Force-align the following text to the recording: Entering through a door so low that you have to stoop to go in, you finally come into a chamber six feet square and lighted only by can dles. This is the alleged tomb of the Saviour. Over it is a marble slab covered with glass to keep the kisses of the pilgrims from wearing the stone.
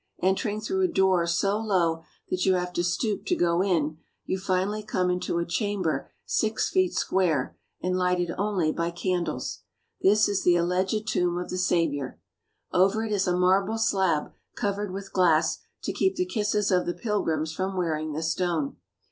Entering 0.23 0.61
through 0.61 0.81
a 0.81 0.87
door 0.87 1.27
so 1.27 1.59
low 1.59 2.01
that 2.31 2.43
you 2.43 2.55
have 2.55 2.73
to 2.73 2.83
stoop 2.83 3.23
to 3.27 3.35
go 3.35 3.61
in, 3.61 3.99
you 4.25 4.39
finally 4.39 4.81
come 4.81 5.11
into 5.11 5.37
a 5.37 5.45
chamber 5.45 6.09
six 6.25 6.71
feet 6.71 6.95
square 6.95 7.55
and 7.81 7.95
lighted 7.95 8.31
only 8.35 8.71
by 8.71 8.89
can 8.89 9.23
dles. 9.25 9.59
This 10.01 10.27
is 10.27 10.43
the 10.43 10.55
alleged 10.55 11.07
tomb 11.07 11.37
of 11.37 11.51
the 11.51 11.57
Saviour. 11.59 12.17
Over 12.73 13.05
it 13.05 13.11
is 13.11 13.27
a 13.27 13.37
marble 13.37 13.77
slab 13.77 14.31
covered 14.55 14.89
with 14.91 15.13
glass 15.13 15.59
to 15.83 15.93
keep 15.93 16.15
the 16.15 16.25
kisses 16.25 16.71
of 16.71 16.87
the 16.87 16.95
pilgrims 16.95 17.53
from 17.53 17.77
wearing 17.77 18.13
the 18.13 18.23
stone. 18.23 18.77